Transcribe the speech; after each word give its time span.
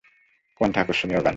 কণ্ঠে 0.61 0.79
আকর্ষণীয় 0.79 1.17
গান। 1.17 1.29